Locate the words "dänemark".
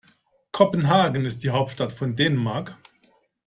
2.15-2.75